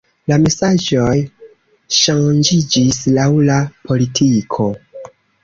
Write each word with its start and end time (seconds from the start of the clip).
La 0.29 0.35
mesaĝoj 0.43 1.11
ŝanĝiĝis 1.97 2.99
laŭ 3.19 3.29
la 3.51 3.61
politiko. 3.91 4.69